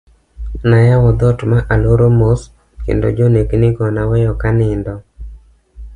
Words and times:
Nayawo 0.69 1.09
dhoot 1.19 1.39
ma 1.51 1.59
aloro 1.73 2.07
mos 2.19 2.41
,kendo 2.83 3.07
jonek 3.17 3.49
ni 3.61 3.69
go 3.75 3.85
naweyo 3.95 4.31
kanindo. 4.41 4.93